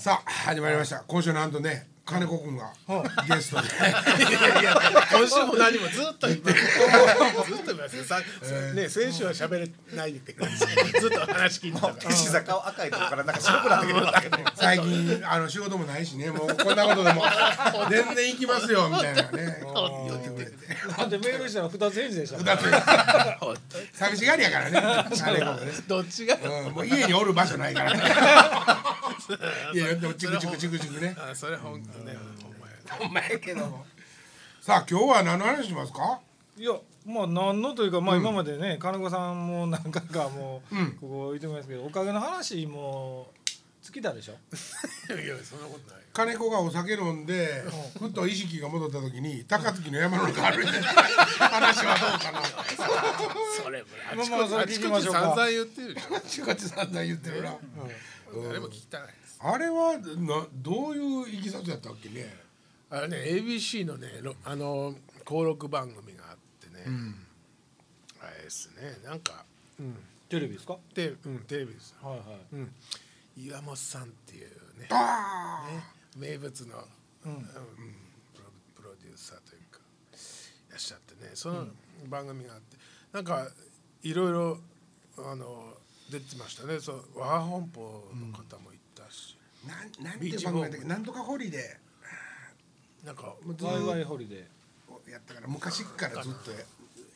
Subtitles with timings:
[0.00, 1.04] さあ始まりました。
[1.06, 2.72] 今週なんとね金子君が
[3.28, 3.68] ゲストで。
[4.18, 4.74] いやいや
[5.12, 8.04] 今週も何もずっと言ってるずっと言いますよ。
[8.04, 8.22] さ、
[8.74, 12.16] ね先週は喋れないって感じずっと話聞いてたから。
[12.16, 13.80] 坂赤いとこからなんか白くなっ
[14.22, 17.22] てくる最近あの仕事もないしねもうこんなことでも
[17.90, 19.62] 全然行きますよみたいなね
[20.08, 20.52] 言ってくれて
[20.96, 22.64] だってメールしたら二つ返事でしただって
[23.92, 24.80] 寂しがりやからね
[25.14, 28.00] 金子がねどっちがうんもう家におる場所ないからね
[29.74, 31.16] いやでもチクチクチクチクね。
[31.18, 32.16] あそれ本当ね
[32.90, 33.84] ほんまやけども。
[34.60, 36.20] さあ今日は何の話しますか？
[36.56, 36.72] いや
[37.06, 40.92] まあ何のというかまあ今までね金子さんも何回かもううん。
[40.92, 43.28] ここ言ってますけどおかげの話も
[43.82, 44.32] 尽きたでしょ？
[45.18, 46.00] いやそんなことない。
[46.12, 47.62] 金子がお酒飲んで
[47.98, 50.88] ふと意識が戻った時に高槻の山の中歩いてた
[51.48, 52.42] 話はどうかな。
[53.62, 55.20] それもあまあまあそれち聞きましょうか。
[55.22, 56.16] こち散々言ってるでしょ。
[56.16, 57.54] あちこち散々言ってるな。
[58.48, 62.34] 誰も聞きたないあれはなどういういきさつやったっけね？
[62.90, 64.94] あれね ABC のねろあの
[65.26, 66.84] 登録番組があってね、
[68.20, 68.98] あれですね。
[69.04, 69.44] なんか
[69.78, 69.96] うん。
[70.28, 70.76] テレビですか？
[70.94, 71.94] で、うん、テレビです。
[72.02, 72.22] はいはい。
[72.52, 72.72] うん。
[73.36, 74.88] 岩本さんっていうね。
[74.90, 75.82] あね。
[76.16, 76.84] 名物の、
[77.24, 77.32] うん。
[77.32, 77.52] うんプ
[78.42, 79.80] ロプロデューサーというか
[80.12, 81.30] いらっしゃってね。
[81.34, 81.66] その
[82.08, 82.76] 番組があって、
[83.12, 83.48] なんか
[84.02, 84.58] いろいろ
[85.18, 85.74] あの
[86.10, 86.78] 出てましたね。
[86.80, 88.76] そう和賀本舗の方もい
[89.66, 90.84] なんなんていう番組やっけ？
[90.84, 91.76] なんとかホリデ
[93.04, 95.04] なんかーもうずワイワイーっホリデー。
[95.04, 96.50] とやったから昔からずっと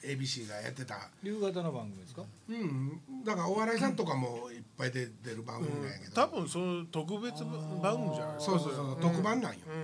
[0.06, 1.08] ABC がやってた。
[1.22, 2.22] 夕方の番組ですか？
[2.48, 3.00] うん。
[3.24, 9.74] だからお笑いさんとかもいっぱい出てる番組なんやけど、多分その特別番組じゃないそうそうそう、特番なんよ、うん。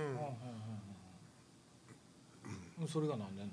[2.81, 3.51] うんそれが何年？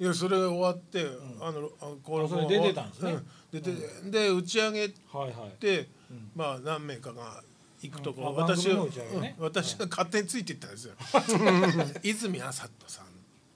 [0.00, 1.04] いやそれ終わって、
[1.40, 3.12] あのあの登録あそれ出てたんですね。
[3.12, 3.26] うん。
[3.50, 3.70] 出て
[4.10, 4.90] で打ち上げはい
[5.30, 5.56] はい。
[5.60, 5.88] で、
[6.36, 7.42] まあ何名かが
[7.80, 8.84] 行くとこ、うんあ私は、
[9.20, 9.36] ね。
[9.38, 9.44] うん。
[9.44, 10.94] 私が勝手についていったんですよ。
[12.02, 13.06] 泉麻人さん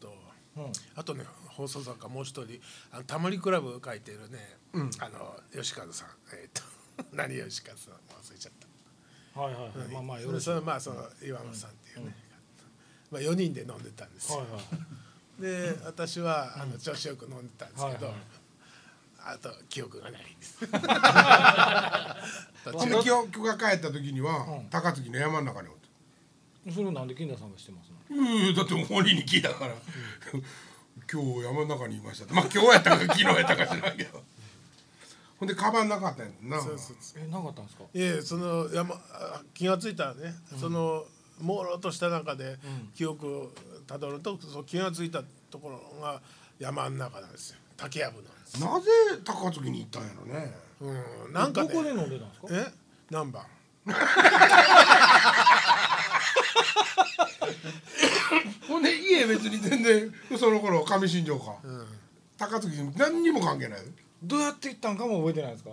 [0.01, 0.15] と
[0.57, 0.73] うん。
[0.95, 2.61] あとね放送作家もう一人
[2.93, 6.09] あのタモリクラブ書いてるね、あの吉和さん。
[6.33, 6.63] えっ、と
[7.13, 8.53] 何吉和さん忘れちゃっ
[9.35, 9.41] た。
[9.41, 9.89] はいはいはい。
[9.89, 10.45] まあまあよろしい。
[10.47, 12.17] そのまあその岩本さんっていうね、
[13.11, 14.33] まあ4人で飲んでたんです。
[14.33, 14.63] よ、はいはい。
[15.43, 18.23] で私はあの調子よく飲んでたんですけど、はいはい。
[19.25, 20.59] あと記憶がないです
[22.65, 24.69] ほんで今日今日が帰った時には、うん。
[24.71, 25.75] 高槻の山の中におっ
[26.65, 28.19] てそれなんで金田さんがしてますの？
[28.21, 29.75] うんだって本人に聞いたから。
[31.11, 34.23] 今日山の中にいましたってまあ今日やったか昨日やったか知らんけど。
[35.41, 36.61] ほんでカバンなかったんやんな。
[36.63, 37.23] そうそうそう。
[37.25, 37.85] えなかったんですか？
[37.85, 41.05] いえその山あ気がついたらね、その
[41.41, 42.59] 朦朧とした中で
[42.95, 43.51] 記憶を
[43.87, 46.23] たどると、そう気がついたところが
[46.61, 47.59] 山の中なんですよ。
[47.77, 48.91] 竹やぶなんですなぜ
[49.25, 50.55] 高槻に行ったんやろね？
[50.83, 51.69] うんなんかね。
[51.69, 52.47] どこで飲んでたんですか？
[52.51, 52.73] え？
[53.11, 53.45] 何番
[58.69, 61.57] ほんで家別に全然その頃上新庄か、
[62.39, 63.81] 高槻に何にも関係ない。
[64.23, 65.71] どうやって行ったんかも覚えてないですか？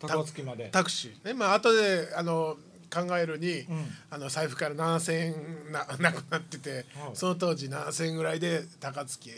[0.00, 0.68] 高槻まで。
[0.72, 1.26] タクシー。
[1.28, 2.56] ねまあ後であの
[2.92, 3.66] 考えるに、ん。
[4.10, 6.84] あの財布から7,000円ななくなってて、はい。
[7.14, 9.34] その当時7,000円ぐらいで高槻へ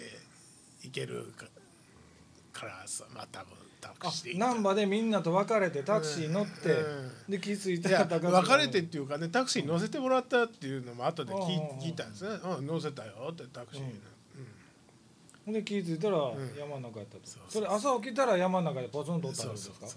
[0.82, 1.32] 行ける
[2.54, 3.48] かからさまあ多分
[3.80, 7.32] タクあシー難波でみんなと別れてタクシー乗って、うん。
[7.32, 11.78] で気づいたら別れてっていうかねタクシーに乗せてもらったっていうのも後で聞いうん。
[11.78, 13.92] 聞いたんですね「うん乗せたよ」ってタクシーに、
[15.44, 15.54] ほん。
[15.54, 16.16] で気づいたら
[16.58, 19.74] 山の中やったと、そうそれ朝起きたら山の中でポツンとおったんですか？
[19.80, 19.96] そうそ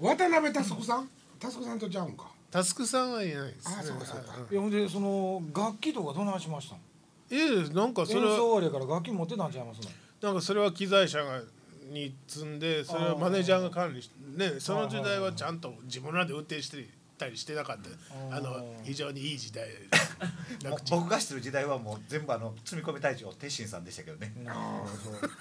[0.00, 1.08] 渡辺佑さん？
[1.40, 2.26] 佑さんとちゃうんか。
[2.50, 3.76] タスクさんはいないですね。
[3.80, 4.34] あそうかそうか。
[4.50, 6.78] いやほんでその楽器とかどないしましたん？
[7.30, 9.88] いやいやなんかそ演れは奏終わりやから楽器持ってたんちゃいますの？
[10.24, 11.42] なんかそれは機材車が
[11.92, 18.36] に積んでそれはマネージャーが管理してねその時代はちゃんと自分らで運転してたりしてなかった。
[18.36, 19.68] あの非常にいい時代。
[20.90, 24.34] 僕が知ってる時代はもう全部あの積み込み隊長鉄心さんでしたけどね。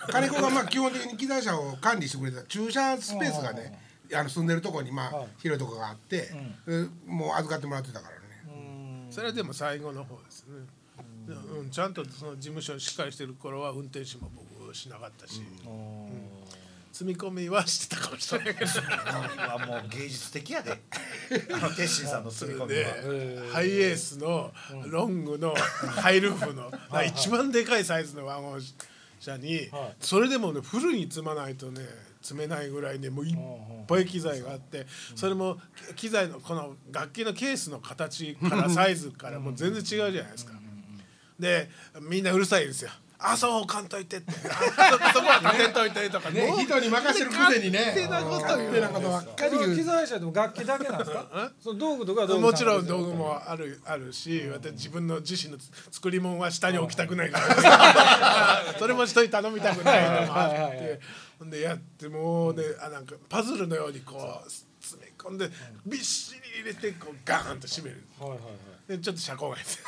[0.09, 3.81] 金子がまあ基本的に機材車を管理してくれた駐車スペースがね
[4.13, 5.27] あの住んでるところにまあはい。
[5.39, 6.29] 広いとこがあって、
[6.67, 8.21] でもう預かってもらってたからね。
[9.07, 9.11] うん。
[9.11, 10.57] それはでも最後の方ですね。
[10.57, 15.41] うんちゃんとその事務所しっかりしてる頃は運転手も僕しなかったし。
[16.93, 18.53] 積み込みはしてたかもしれない。
[18.55, 20.79] けどはもう芸術的やで。
[21.51, 23.51] あの鉄心さんの積み込みでは。
[23.51, 24.53] ハイエースの
[24.85, 26.71] ロングのハイルーフの
[27.03, 28.61] 一番でかいサイズのワゴン
[29.19, 29.95] 車にはい。
[29.99, 31.81] それでもねフルに積まないとね
[32.21, 33.37] 積めないぐらいねもういっ
[33.87, 34.85] ぱい機材があって
[35.15, 35.59] それも
[35.95, 40.53] 機材のこの楽器のケースの形から サイズからもう全然違うじゃないですか。
[41.39, 41.71] で
[42.01, 42.91] みんなうるさいんですよ。
[43.25, 44.31] あそう置かんといてって。
[44.51, 46.45] あそそこは立てといてとかね。
[46.47, 47.79] もう人に任せるくせにね。
[47.79, 48.81] 勝手なこと言う。
[48.81, 51.51] なことばっかり言う材車でも楽器だけなんですか？
[51.63, 55.57] その道具とかもちろん道具もあるあるし私自分の自身の
[55.91, 58.75] 作り物は下に置きたくないから。
[58.79, 60.99] それも人に頼みたくないのもあって。
[61.39, 64.49] ほんでやってもうねあなんかパズルのようにこう
[64.81, 65.49] 詰め込んで
[65.85, 68.03] びっしり入れてこうガーンと締める。
[68.19, 68.51] はいはいはい
[68.97, 69.79] でちょっと車高がです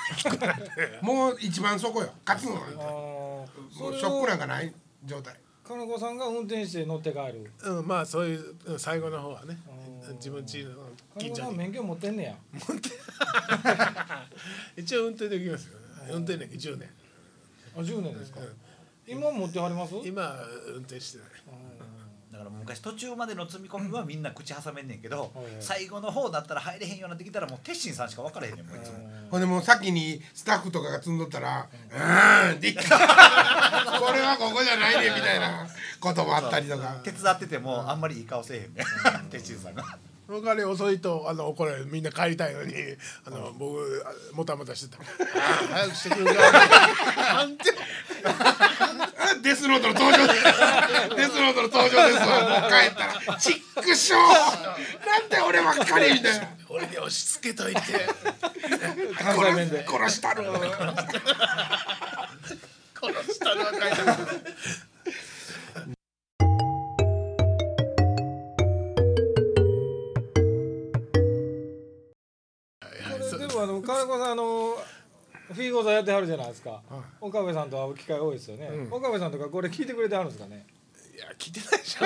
[1.01, 2.11] もう一番そこよ。
[2.25, 2.75] 勝つのなんて。
[2.79, 4.73] あーもそうれショックなんをかない
[5.05, 5.35] 状態。
[5.63, 7.51] 金子さんが運転して乗って帰る。
[7.63, 9.57] うんまあそういううん最後の方はね。
[10.13, 10.63] 自分金
[11.31, 12.35] 子さん免許持ってんねや。
[14.77, 15.79] 一応運転できますよ
[16.11, 16.89] 運転歴10年。
[17.75, 18.39] あ10年ですか。
[19.07, 19.95] 今持ってはります？
[20.03, 20.35] 今
[20.67, 21.27] 運転してない。
[21.74, 21.74] だ
[22.45, 28.93] から昔途中までの積み込みはみんな口挟めんねんけど、最後の方だったら入れへんようになってきたらもう鉄心さんしか分からへんねんもういつも。
[29.31, 32.89] ほんでもう先にスタッフとかが積んどったら「うーん」って言ってこ
[34.13, 35.67] れはここじゃないねみたいな
[35.99, 36.95] こともあったりとか。
[37.03, 39.29] 手伝っててもあんまりいい顔せえへんねん。
[39.29, 39.97] 鉄心さんが。
[40.27, 41.85] 僕はね遅いとあの怒られる。
[41.85, 42.73] みんな帰りたいのに
[43.25, 47.65] あの僕あもたもたしてた「ああ早くしてくれるから」 なんて
[49.35, 50.27] あデスノートの登場。
[50.27, 50.43] です
[51.15, 52.19] デスノートの登場です。
[52.19, 54.19] わもう帰ったら「チックショー
[55.05, 56.39] なんで俺ばっかり」みたい。
[56.39, 57.81] な俺に押し付けといて
[59.17, 60.59] 関西弁で殺殺したる殺
[63.33, 64.41] したのは書いてある
[73.57, 74.75] あの金子さんあの
[75.55, 76.81] フィーゴ座やってはるじゃないですか、
[77.21, 80.65] 岡部さんと会う機会多いですよね、岡部さんとかこれ聞いてくれてはるんですかね。
[81.15, 82.05] いや聞いてないでしょ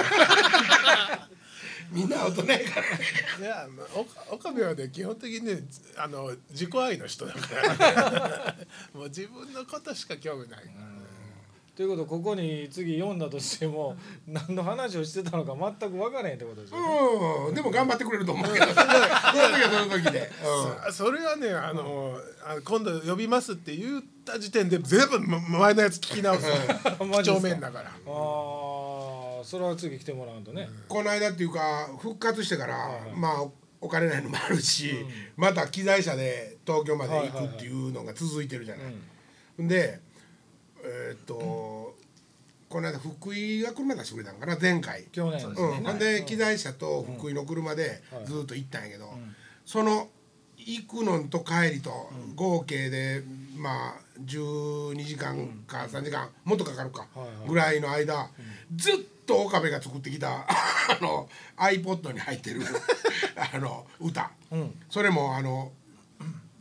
[1.91, 2.81] みんな大人やか
[3.39, 3.45] ら。
[3.45, 5.63] いやまあ岡岡部はね基本的にね
[5.97, 8.55] あの自己愛の人だから、
[8.93, 10.85] もう自分のことしか興味ないから。
[10.85, 10.98] ね
[11.79, 13.95] ということここに次読んだとしても
[14.27, 16.85] 何の話をしてたのか全く分からへんってことですよね、
[17.47, 17.55] うん。
[17.55, 18.53] でも頑張ってくれると思う。
[18.53, 20.31] けど その時はその時で、
[20.91, 26.47] そそれはねあの、あの今度呼びますって言った時点で全部ま前のやつ聞き直す。
[26.99, 27.91] 几帳面だから。
[27.91, 27.95] ああ
[29.45, 33.45] それは次来てもらうとね、この間っていうか復活してから、まあ
[33.79, 35.05] お金ないのもあるし、
[35.37, 38.93] また機材車で東京まで行くっていうのが続いてるじゃない。
[39.67, 40.01] で
[40.83, 41.95] えーっと、
[42.69, 45.05] この間福井が車出してくれたんかな前回。
[45.11, 49.11] 去年ですうん、ね、ほんで機材車と福井の車でずっと行ったんやけど、
[49.65, 50.07] その
[50.57, 51.91] 行くのと帰りと
[52.35, 53.23] 合計で
[53.57, 53.93] まあ
[54.23, 57.07] 12時間か3時間もっとかかるか
[57.47, 58.29] ぐらいの間
[58.75, 60.47] ずっと岡部が作ってきた あ
[61.01, 62.61] の iPod に入ってる
[63.53, 64.31] あの歌、
[64.89, 65.71] それもあの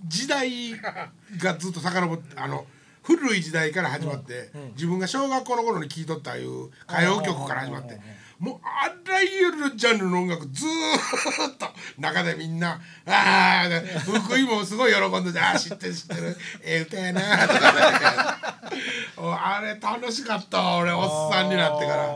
[0.06, 2.66] 時代がずっと遡ってあの
[3.08, 7.98] 古い時代から始まって、自分が小学校の頃に聴いとったいう歌謡曲から始まって、
[8.38, 10.68] もうあらゆるジャンルの音楽ずー
[11.54, 11.66] っと
[11.98, 16.36] 中でみんな「ああ福井もすごい喜んでて「ああ知ってる知ってる。
[16.62, 18.78] ええ歌やな」とかね
[19.16, 22.14] おあれ楽しかったわ俺おっさんになってから。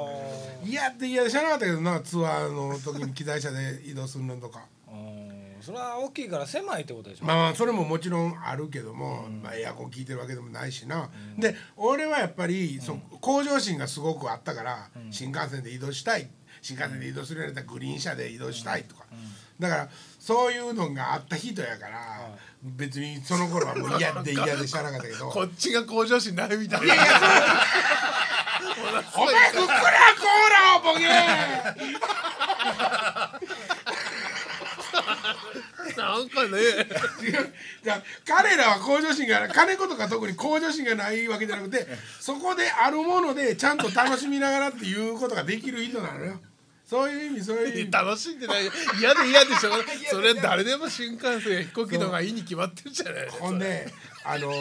[0.65, 4.61] 嫌って嫌でしゃあなかったけどなツアーの時に機材車で移動するのとか。
[5.63, 16.29] うんそれは大きいから狭いってことでしょ、まあまあそれももちろんあるけども、まあ、エアコン効いてるわけでもないしな、で俺はやっぱり、そう向上心がすごくあったから、新幹線で移動したい。
[16.61, 19.05] 新幹線で移動するようになったらグリーン車で移動したいとか、
[19.59, 22.31] だからそういうのがあった人やから、
[22.63, 25.29] 別にその頃はもう嫌で嫌でしゃあなかったけど。
[25.31, 26.95] こっちが向上心ないみたいな。
[29.15, 29.75] お前ふっくら
[30.15, 31.07] コーラをボケ
[35.97, 36.59] なんかね。
[37.83, 41.87] じゃ彼らは向上心が金子とか特に向上心がないわけじゃなくて
[42.21, 46.41] そこであるものでちゃんと楽しみながらっていうことができる人なのよ。
[46.85, 47.91] そういう意味そういう意味。
[47.91, 48.71] 楽しんでない。
[49.01, 49.71] 嫌で嫌でしょ
[50.11, 53.91] それ誰でも新幹線や飛行機の方がいいに決まってるじゃないほんで
[54.25, 54.53] あの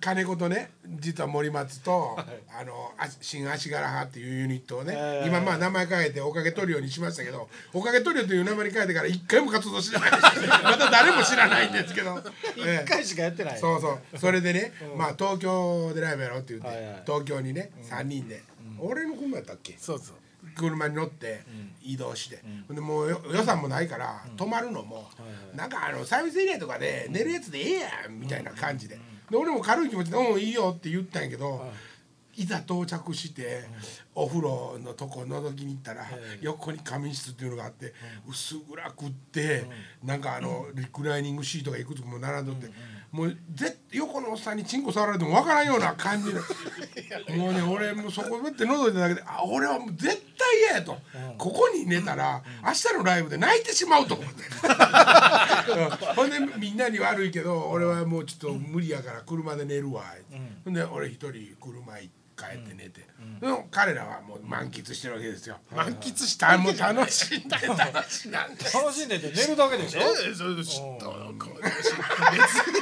[0.00, 5.28] 金子とね実は森松と、あのあ新足柄派っていうユニットをね、ええ。
[5.28, 10.22] 今まあ名前変えておかげトリオにしましたけどおかげトリオという名前に変えてから一回も活動してないです
[10.62, 12.22] また誰も知らないんですけど、
[12.58, 13.58] ええ一回しかやってない。
[13.58, 14.18] そうそう。
[14.18, 18.42] それでね、まあ東京でライブやろうって言って、東京にね、三人で、
[18.78, 19.76] 俺の車やったっけ？
[19.78, 20.16] そうそう。
[20.56, 21.42] 車に乗って
[21.82, 25.08] 移動して、ほんでもうよ予算もないから、泊まるのも、
[25.54, 28.98] なんかあのサービスエリアとかで寝るやつでええやんみたいな感じで,、
[29.30, 31.66] で俺も軽い気持ちで「うんいいよ」って言ったんやけど、
[32.36, 32.46] い。
[32.46, 33.64] ざ到着して、
[34.14, 36.04] お風呂のとこ覗きに行ったら、
[36.40, 37.94] 横に仮眠室っていうのがあって、
[38.28, 39.64] 薄暗くって、
[40.02, 42.68] なんかあのリクライニングシートがいくつも並んどって、
[43.14, 46.40] もうぜ横のおっさんにチンコ触られてもわからんような感じで
[47.38, 50.98] もうね俺もうそこって覗いただけであ俺はもう絶対嫌やと、
[51.38, 54.42] ここに寝たら、明日のライブで泣いてしまうと思って。
[54.42, 60.02] うんほんでみんなに悪いけど俺はもうちょっと無理やから車で寝るわ、
[60.64, 63.06] ほんで俺一人車行って帰って寝て、
[63.40, 68.36] でも彼らはもう満喫してるわけですよ、満喫したもう楽しんで楽しんで
[68.74, 70.00] 楽しんでて寝るだけでしょ？
[70.00, 72.74] えそれで知ったこう別に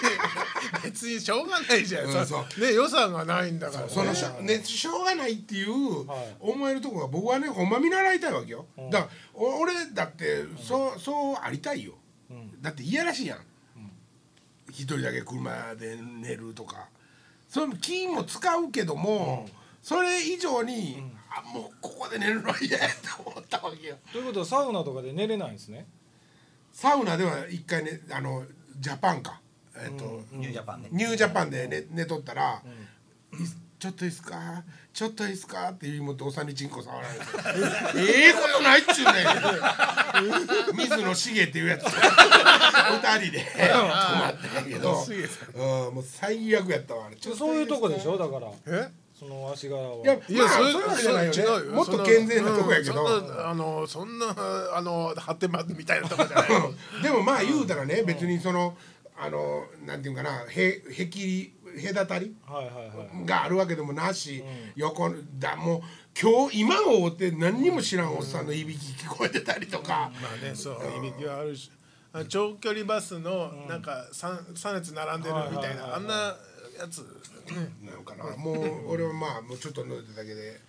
[0.82, 6.36] 別にしょうがないじゃん、うんそね予算がないんだから、ね、そのしょ,、ね、しょうがないっていうはい。
[6.40, 11.94] 思えるとこが僕はねほんま見習いたいわけよ、だからお俺だってそうそうありたいよ、
[12.60, 13.40] だって嫌らしいやん、
[14.70, 16.88] 一人だけ車で寝るとか
[17.52, 19.46] その金も使うけども、
[19.82, 23.96] それ以上に、あもうここで寝るのは嫌やと思ったわけよ。
[24.10, 25.86] ということはサウナとかで寝れないんですね？
[26.72, 28.46] サウナでは一回ねあの
[28.78, 29.42] ジャパンか。
[29.76, 30.88] えっと、ニュージャパンね。
[30.92, 32.62] ニュージャパンで寝寝とったら、
[33.32, 33.36] い
[33.82, 34.62] ちょっといいっすか？
[34.94, 35.70] ちょっといいっすか？
[35.70, 37.24] って言うもんとおさんにチンコ触られて。
[37.98, 40.78] ええことないっちゅうねん。
[40.78, 41.82] 水野茂っていうやつ。
[41.90, 41.90] 二
[43.22, 43.44] 人で。
[43.72, 45.04] 泊まったんやけど。
[45.54, 47.16] うんもう最悪やったわあれ。
[47.16, 48.16] ちょっそういうとこでしょ？
[48.16, 48.46] だから。
[48.66, 49.96] えその足柄は。
[49.96, 51.32] いやいや、まあそういうわけじゃないよ。
[51.32, 54.26] ねもっと健全なとこやけど、うんそんなあのそんな
[54.76, 56.52] あの発展場みたいなとこじゃない。
[56.52, 56.72] よ
[57.02, 58.76] でもまあ言うたらね別にその
[59.18, 62.34] あのなんていうかなへへき隔たり
[63.24, 64.42] があるわけでもなし、
[64.76, 65.80] 横だもう
[66.20, 71.70] 今日今を追って何にも知らんおっさんのいびき聞こえてたりとか、まあねそういびきはあるし。
[72.14, 76.14] あ長距離バスのなんか三三列並んでるみたいなあんな
[76.78, 76.98] やつ
[77.82, 78.36] なのかな。
[78.36, 80.60] もう俺はまあもうちょっと乗いただけで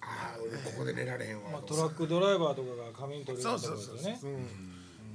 [0.00, 4.46] ああ俺ここで寝られへんわまあ、とトラックドライバーとかが仮眠取るとこそうそうそう、ろですよね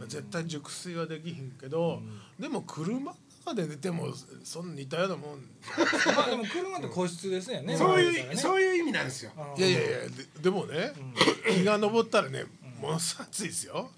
[0.08, 2.02] 絶対熟睡はできひんけど、
[2.38, 4.08] でも車の中で寝ても
[4.44, 5.42] そんな似たようなもん。
[6.16, 7.78] まあでも車って個室ですよね。
[7.78, 9.32] そういう、うそういう意味なんですよ。
[9.58, 10.92] いやいやいやででもね、
[11.48, 12.46] 日が昇ったらね
[12.82, 13.92] ものすごい暑いですよ、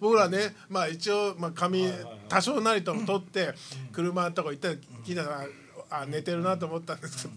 [0.00, 1.86] 僕らねまあ一応、まあ、髪
[2.28, 3.54] 多少なりとも取って
[3.92, 4.74] 車のとこ行ったら
[5.04, 5.46] 聞いたら
[5.90, 7.34] あ寝てるなと思ったんですけど。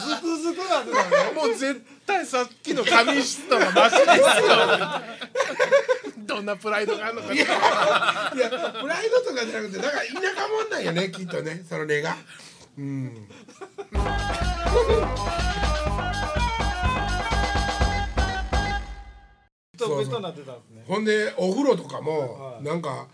[0.00, 1.32] ズクズクなってたね。
[1.34, 4.56] もう絶対さっきの髪質とかマシですよ
[6.26, 10.10] どんなプライドがあるのかいや、いや、プライドとかじゃなくて、だから田
[10.42, 12.16] 舎もんなんよね、きっとね、その根が。
[12.78, 13.28] うん。
[19.76, 23.08] とベッドになってたんですねほんで、お風呂とかもは、いなんか。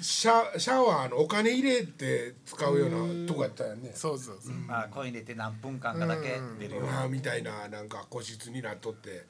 [0.00, 3.90] シャシャワーのお金入れて使うようなとこやったよね。
[3.94, 6.80] そうそうそう、まあコイン入れて何分間かだけ出るよ。
[6.80, 9.24] うまあみたいななんか個室になっとって、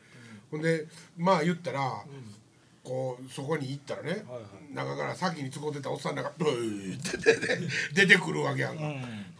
[0.51, 2.03] ほんでまあ言ったら、
[2.85, 4.23] こうそこに行ったらね、はいは
[4.71, 4.75] い。
[4.75, 7.59] 中から先に使ってたおっさんなんかブーって出て
[7.95, 8.83] 出てくるわけやんか、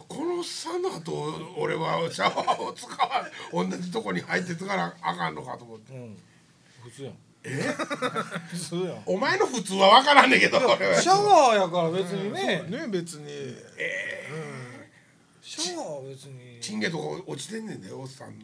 [0.07, 2.87] このおっさんの後俺はシャワーを使
[3.53, 3.69] わん。
[3.69, 5.93] 同じとこに入ってつからあかんのかと思って。
[5.93, 6.17] うん。
[6.83, 7.63] 普通やんえ？
[8.51, 9.03] 普通やん。
[9.05, 10.59] お前の普通は分からんねんけど。
[10.59, 12.63] シャワーやから別にね。
[12.67, 12.87] ね。
[12.89, 13.55] 別に。
[15.41, 16.59] シャワーは別に。
[16.61, 18.35] チンゲとか落ちてんねんでおっさん。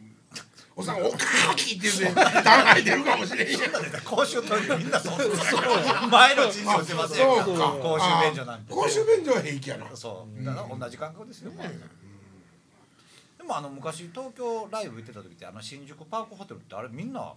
[0.78, 1.18] おっさんおっか
[1.56, 3.60] きって言うて痰吐いてるかもしれんやん。
[4.04, 7.42] 公衆トイレみんなそう前の陳情してますよ。
[7.42, 7.70] そうか。
[7.82, 8.72] 公衆便所なんて。
[8.72, 9.96] あ公衆便所は平気やな。
[9.96, 10.44] そう。
[10.44, 11.52] だから同じ感覚ですよ、
[13.38, 17.32] でもあの昔東京ライブ行ってた時ってあの新宿パークホテルってあれみんな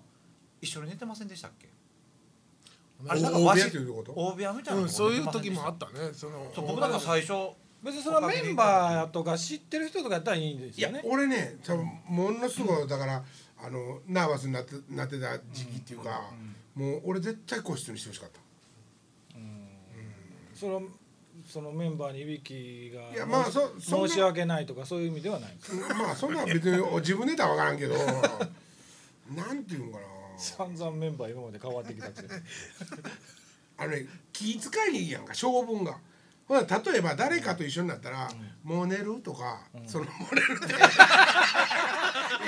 [0.61, 1.69] 一緒に寝てませんでしたっけ？
[3.07, 4.11] あれなんか大部屋和室っていうこと？
[4.13, 6.11] 大部屋みたいなそういう時もあったね。
[6.13, 7.33] そのそう僕だから最初
[7.81, 13.23] 別にそれはメンバーとか知ってる人とかやったらいいんですいやよね俺ね多分ものすごいだから
[13.63, 16.29] あのナーバスになってなってた時期っていうか、
[16.75, 18.39] もう俺絶対個室にしてほしかった。
[20.55, 20.81] それは
[21.47, 25.55] そのメンバーにいびきがいやまあそそんな申し訳ないとかそういう意味ではない。
[25.55, 27.95] ですまあそんなん別に自分でたら分からんけど
[29.33, 30.05] なんていうんかな
[30.39, 32.29] 散々メンバー今まで変わってきたくせに
[33.77, 35.97] あのね気遣いやんか性分が。
[36.47, 38.27] ほら例えば誰かと一緒になったら
[38.65, 40.73] 「もう寝る?」とか、その「もう寝る」って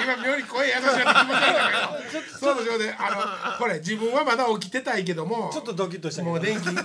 [0.04, 2.40] 今妙に声優しくなって気持ち悪いんだけど。
[2.42, 6.84] そうでしょうであのこれ自分はまだ起きてたいけどもちょっとドキッとしたもう電気もう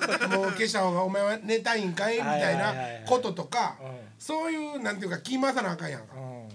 [0.52, 3.04] 消した方がお前は寝たいんかいみたいない。
[3.06, 3.96] こととかうん。
[4.18, 6.14] そういうなんていうか気回さなあかんやんか。
[6.16, 6.48] うん。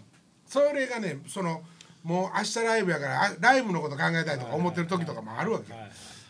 [0.48, 1.64] それがねその
[2.04, 5.74] もう明日ライブやからあライブのこと考えたいとか思ってる時とかもあるわけ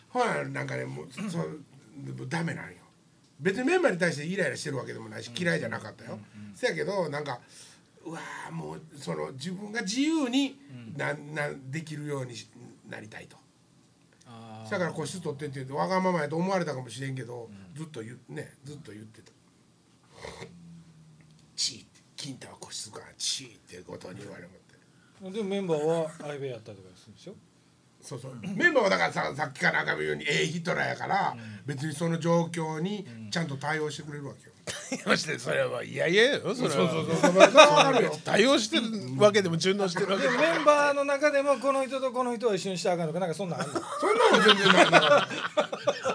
[0.10, 1.62] ほらなんかねもうそう
[2.28, 2.78] ダメなんよ。
[3.40, 6.20] 別にメンバーに対してイライラしてるわけでもないし嫌いじゃなかったよ。
[6.54, 7.40] せやけどなんか
[8.06, 10.60] うわーもうその自分が自由に
[10.96, 12.50] ななできるようにし
[12.90, 13.38] なりたいと。
[14.70, 19.32] だから個室取ってって言ってわがままやと思われたかもしれんけど、ずっと言うねずっと言ってた
[21.58, 24.61] 「チー」って「金太は個室かチー」ってことに言われまって
[25.30, 27.34] でもメンバーは相部やったとかするんでしょ？
[28.02, 28.34] そうそう。
[28.56, 31.36] メンバーはだからささっきから赤見ようにええヒトラーやから、
[31.68, 34.54] 別にその状況にちゃんと対応してくれるわけよ、
[35.06, 36.74] ましてそれはいやいやよそれは。
[36.76, 38.84] そうそうそうだからわかるよ対応してる
[39.22, 40.42] わけでも順応してるわけでも。
[40.42, 45.28] でメンバーの中でもこの人とこの人は一緒にしたらあかんとかなんかそんなんあんの、 そんなの全然ないな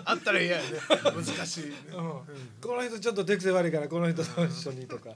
[0.06, 0.68] あったら嫌やね。
[1.14, 1.72] 難しいね。
[1.92, 2.24] こ
[2.74, 5.10] の人ちょっと手癖悪いからこの人と一緒にとか。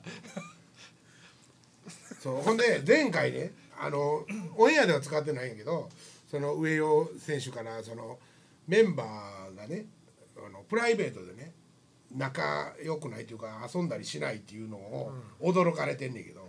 [2.22, 2.42] そう。
[2.42, 5.88] ほんで前回ねあのオンエアでは使ってないんやけど
[6.30, 8.18] その上陽選手からその
[8.68, 9.86] メンバーがね
[10.36, 11.52] あのプライベートでね
[12.14, 16.40] 仲良くないというか遊んだりしないっていうのを驚かれてんねんけど、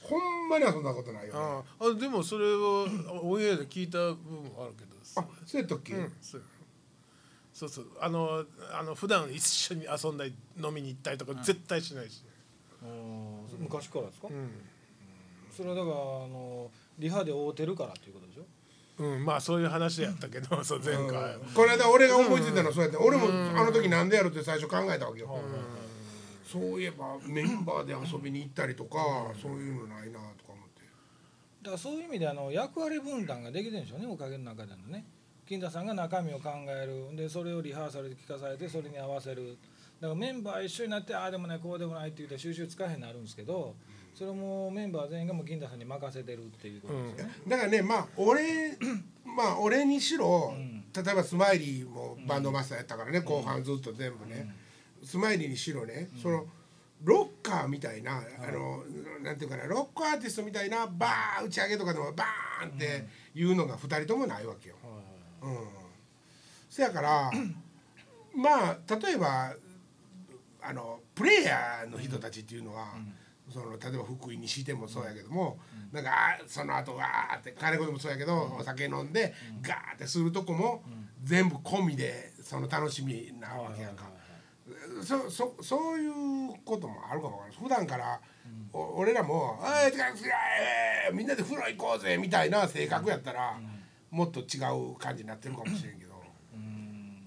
[0.00, 1.40] ほんまに遊んだことないよね。
[1.40, 2.86] ああでもそれを
[3.22, 4.96] オンエアで聞いた部分はあるけど。
[5.16, 6.42] あそうやったっけ、うんそう
[7.52, 7.86] そうそう。
[8.00, 12.22] あのあの普段一緒に遊んだり飲みに行ったりとか絶対しないし、
[13.58, 14.50] 昔からですか、うん
[15.56, 15.98] それはだからあ
[16.28, 18.44] のリハで会うてるからっていうことでしょ？
[18.98, 22.96] うん、まあそういう話やったけど、 そう前回、この間俺が思いついたのはそうやって。
[22.96, 25.38] 俺もあの時なんでやるって最初考えたわけよ、
[26.50, 30.80] そういえばメンバーで遊びに行ったりとか、そういうのないなとか思って。
[31.62, 35.04] だからそういう意味であの役割分担ができてるんでしょうねおかげの中でのね。
[35.46, 37.14] 金田さんが中身を考える。
[37.16, 39.58] でそれをリハーサルで聞かされてそれに合わせる。
[40.00, 43.74] だからメンバー一緒になってああでもないこうでもないって言って収集つかへんなるんですけど
[44.16, 48.70] それもメンバー全員がもう金田さんに任せてるっていうことですよね、だからねまあ俺
[49.24, 50.54] まあ俺にしろ、
[50.94, 54.50] 例えばスマイリーもバンドマスターやったからね、後半ずっと全部ね、
[55.04, 56.46] スマイリーにしろね、その
[57.04, 58.84] ロッカーみたいな、あの
[59.22, 64.76] なんていうかなロックアーティストみたいなバーン打ち上げとかでもバーンっていうのが2人ともないわけよ。
[65.42, 65.58] うん、
[66.70, 67.30] せやから
[68.34, 69.54] まあ例えば
[70.62, 72.94] あのプレイヤーの人たちっていうのは、
[73.56, 75.58] その例えば福井にしてもそうやけども、
[75.90, 80.82] なんかあその後わーって金子でもそうやけど、お酒飲んで、ガーってするとこも、
[81.24, 84.10] 全部込みでその楽しみなわけやんか。
[85.02, 88.20] そそそういうこともあるかもわからない普段から、
[88.74, 93.58] お俺らも「あいえーみんなで風呂行こうぜ」みたいな性格やったら、
[94.10, 94.58] もっと違
[94.92, 96.22] う感じになってるかもしれんけど、
[96.54, 97.22] うん。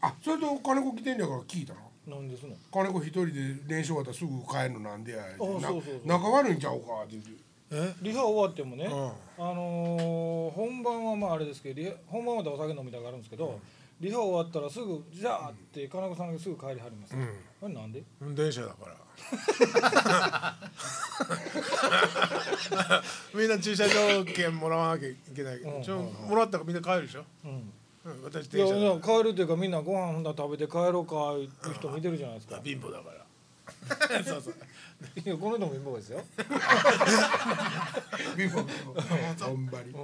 [0.00, 2.54] あそれと金子来てんやから聞いたななんですの。
[2.72, 3.32] 金子一人で
[3.66, 7.30] 練習終わったらすぐ帰るのなんでやなそうそうそう仲悪いんちゃうかって言って
[7.70, 8.88] えリハ終わってもね、ん。
[8.88, 8.90] あ
[9.38, 13.58] のー本番はまああれですけどリハ本番までお酒飲みたがあるんですけど、
[14.00, 18.02] リハ終わったらすぐ「じゃあ」って金子さんがすぐ帰りはります、あれなんで？
[18.20, 18.94] 運転手だから。
[23.34, 27.72] みんな駐車場券もらわなきゃいけないけど、ちょもらったからみんな帰るでしょ、うんうん、
[28.22, 32.60] 私いやいや帰るっていうかみんなご飯ほんだら食べて帰ろうかいう人もいてるじゃないですか。
[32.62, 33.24] 貧乏だから。
[34.24, 34.54] そうそう。
[35.24, 36.22] いやこの人も貧乏ですよ、
[38.36, 39.44] 貧乏貧乏。
[39.46, 39.90] ほんまに。
[39.90, 39.96] う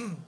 [0.00, 0.18] ん。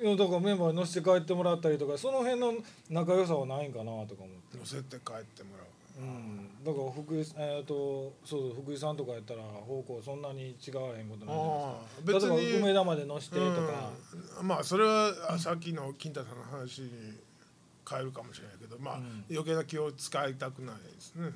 [0.00, 2.54] いやだからメンバーに乗せて帰ってもらったりとかその辺の
[2.90, 5.66] 仲良さはないんかなとか思って、乗せて帰ってもらう
[5.98, 12.30] うん、だから福井えっ、とそう福井さんとかやったら方向そんなに違わへんことないじゃないですか。
[12.30, 13.90] 別に例えば梅田まで乗せてとか、
[14.40, 16.90] うん、まあそれはあさっきの金太さんの話に
[17.88, 19.00] 変えるかもしれないけどまあ、
[19.30, 21.30] 余計な気を使いたくないですね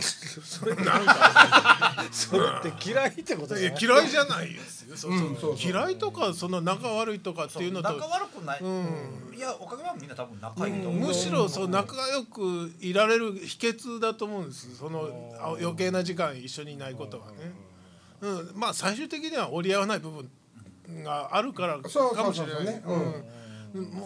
[0.00, 3.88] それなんかそれって嫌いってこといじゃない？
[3.88, 9.34] や嫌いじゃないですよ、そうそう嫌いとかその仲悪いとかっていうのと仲悪くない、ん。
[9.34, 14.48] いやおかげはみんな多分仲いいと思う、むしろそう仲良くいられる秘訣だと思うん。
[14.48, 15.08] ですその
[15.38, 17.52] あ余計な時間一緒にいないことはね、
[18.20, 20.28] うん、まあ最終的には折り合わない部分
[21.04, 23.24] があるからそうかもしれないそうそうねうん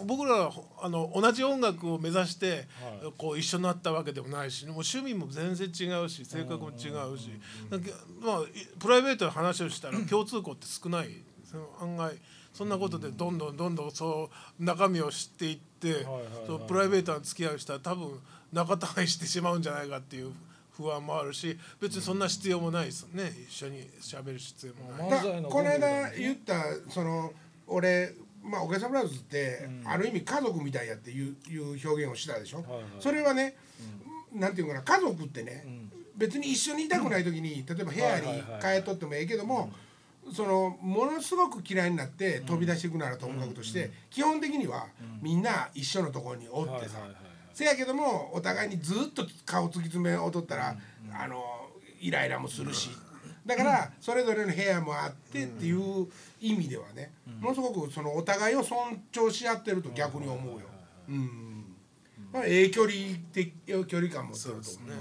[0.05, 0.51] 僕らは
[0.81, 2.67] あの同じ音楽を目指して、
[3.03, 7.29] はこう一緒になったわけでもないしもう趣味も全然違うし性格も違うし、
[7.69, 7.89] なんか
[8.21, 8.45] まあい
[8.79, 11.09] プライベートの話をしたら共通項って少ない。
[11.45, 12.15] その案外
[12.53, 16.05] そんなことでどんどんどんどんそう中身を知っていって、
[16.47, 18.19] そうプライベートな付き合いをしたら多分
[18.53, 20.31] 仲違いしてしまうんじゃないかっていう
[20.71, 23.31] 不安もあるし別にそんな必要もないですよね。
[23.49, 25.43] 一緒に喋る必要もない。
[25.43, 27.31] この間言ったその
[27.67, 28.13] 俺
[28.45, 32.65] まあおけさブラウズって、ある意味家族みたいやっていういう表現をしたでしょ、はい
[32.99, 33.55] それはね、
[34.33, 35.65] なんていうかな家族ってね、
[36.15, 38.61] 別に一緒にいたくない時に、例えば部屋にはいはいはい。
[38.61, 39.71] 帰っとってもええけども、
[40.33, 44.87] そのものすごく嫌いになって飛び出していくならともかくとして、基本的には
[45.21, 47.15] みんな一緒のところにおってさ、はいはいはいはい。
[47.53, 50.75] せやけどもお互いにずっと顔突き詰めをとったら、
[51.13, 51.43] あの
[52.01, 52.89] イライラもするし、
[53.45, 56.07] だからそれぞれの部屋もあってっていう
[56.49, 60.67] 意味ではね、ものすごくそのお互いを尊重し合ってると逆に思うよ。
[61.09, 61.75] うん。
[62.31, 62.93] まあ、ええ距離
[63.33, 63.53] 的
[63.87, 64.93] 距離感もそうですね、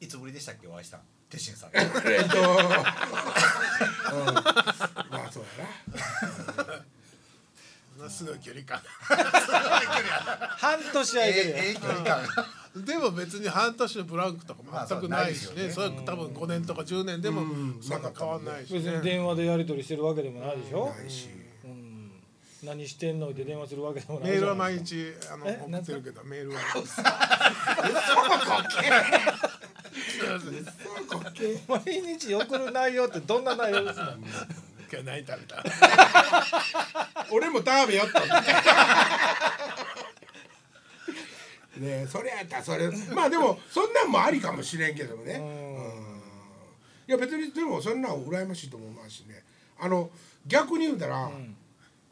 [0.00, 1.00] いつぶりでしたっけお会いしたん？
[1.28, 1.70] 鉄心さん。
[1.74, 1.84] えっ
[2.28, 2.54] と、 うん、
[4.34, 4.44] ま
[5.26, 5.66] あそうや
[7.96, 8.80] ものすごい距離感。
[10.58, 12.44] 半年はいけるよ、ええ距離感
[12.76, 17.78] でも別に半年のブランクとかまあ全くないしね,、それ多分5年とか10年でもうん。
[17.82, 20.86] そんな変わんないし、別にね、電話でやり取りしてるわけでもないでしょ？
[20.86, 21.28] な、ないし、
[21.64, 22.12] うん、
[22.62, 25.60] 何してんのって電話するわけでもないメールは毎毎日あのえ？
[25.66, 26.60] 送ってるけどメールは。
[32.18, 34.14] 日送る内容ってどんな内容ですか？
[34.92, 35.62] 今日何食べた
[37.30, 38.42] 俺も食べよったんだ
[41.80, 45.34] ねえそれやったらそれまあでもそんなんもありかもしれんけどもね。
[45.34, 46.20] うん。
[47.08, 49.42] いや別にでもそんなん羨ましいと思いますしね。
[49.80, 50.10] あの
[50.46, 51.30] 逆に言うたら、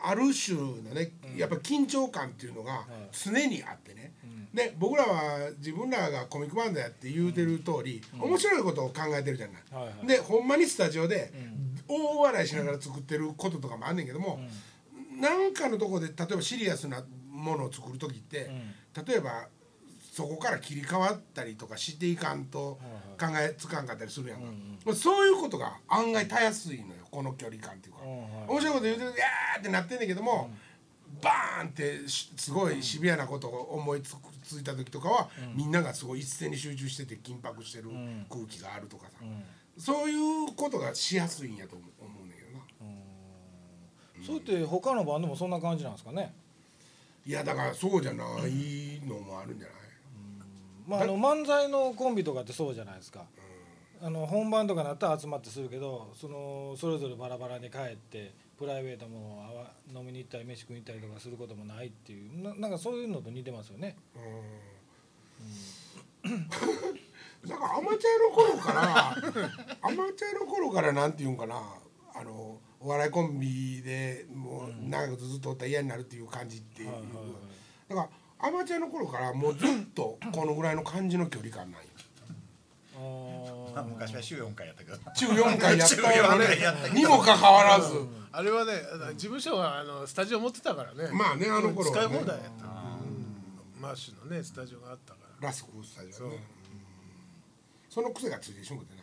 [0.00, 4.12] ある種のねやっぱ緊張感っていうのが常にあってね、
[4.54, 9.62] で僕らは自分らがコミックバンドやって言うてる通り、面白いことを考えてるじゃない。
[9.70, 10.07] はいはい。
[10.07, 11.33] でほんまにスタジオで
[11.87, 14.40] 大笑いしながら作ってることとかもあんねんけども、
[15.20, 18.50] なんかのとこで例えばシリアスなものを作る時って、
[19.07, 19.48] 例えば
[20.18, 22.81] そこから切り替わったりとかしていかんと
[23.20, 24.40] 考えつかんかったりするやん
[24.85, 28.00] か、そういうことが案外たやすいのよこの距離感っていうか、
[28.48, 30.50] 面白いこと言うてると「いやー」ってなってんねんけども、
[31.22, 37.90] バーンってしすごいシビアなことを思いつくついた時とかは、みんながすごい一斉に集中してて緊迫してる
[38.28, 39.18] 空気があるとかさ、
[39.78, 44.26] そういうことがしやすいんやと思う思うねんけどな。
[44.26, 46.35] そうって他のバンドもそんな感じなんですかね？
[47.24, 49.77] いやだからそうじゃないのもあるんじゃない、
[50.88, 53.27] まああの漫才のコンビとかってそうじゃないですか、
[54.01, 63.96] あの本番とかなったら集まってするけどそのそれぞれバラバラに帰ってプライベートもあわ飲みに行ったり飯食いに行ったりとかすることもないっていうななんかそういうのと似てますよね。
[67.46, 71.62] だからアマチュアの頃からアマチュアの頃からなんていうんかな
[72.14, 76.90] あのお笑いコンビでもう長くずっとおったら嫌になるっていう感じっていう、
[77.88, 78.09] だから
[78.40, 81.88] アマチュアの頃からもうずっとこのぐらいの感じの距離感なんよ。
[83.74, 83.85] あー。
[83.85, 84.98] 昔は週4回やったけど。
[85.14, 86.94] 週4回やった週4よ回やったけど。
[86.94, 87.94] にもかかわらず、
[88.33, 88.72] あれはね
[89.14, 91.11] 事務所はあのスタジオ持ってたからね。
[91.12, 92.66] まあねあの頃使い放題やった。
[93.81, 95.48] マッシュのねスタジオがあったから。
[95.48, 96.37] ラスクスタジオね。
[96.37, 96.38] う。
[96.38, 96.40] ん。
[97.88, 99.03] その癖がついてしまってね、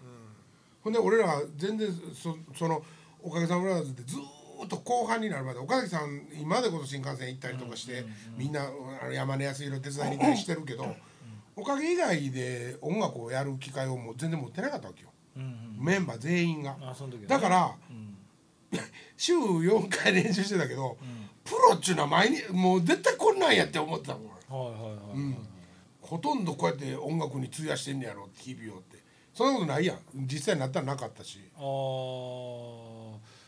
[0.82, 2.84] ほんで俺らは全然そその
[3.21, 8.06] おかげさまブラザーズでずーっと後半になるまで岡崎さん今でこそ新幹線行ったりとかして、
[8.38, 8.65] みんな
[9.01, 10.95] あの山根康弘手伝いに行ったりしてるけど、
[11.56, 15.10] おかげ以外で音楽をやる機会をもう全然持ってなかったわけよ、
[15.80, 16.78] メンバー全員が。
[17.28, 17.75] だから、
[19.17, 20.97] 週4回練習してたけど、
[21.43, 25.38] プロっちゅうのは毎日もう絶対こんなんやって思ってたもん
[26.01, 29.04] ほとんどこうやって音楽に費やしてんねやろって日々をって。
[29.34, 29.97] そんなことないやん。
[30.15, 31.39] 実際になったらなかったし。
[31.56, 31.63] ああ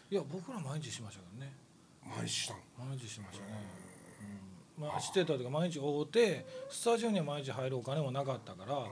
[0.09, 1.53] いや僕ら毎日しましたからね。
[2.17, 3.51] 毎日したん毎日しましたね、
[4.77, 4.83] うん。
[4.85, 8.85] まあしてたというか毎日会うてスタジオには毎日入るお金もなかったから、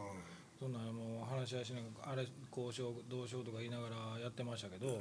[0.59, 4.99] そんなもう話し合いしながらあれ交渉どうしようとか言いながらやってましたけど、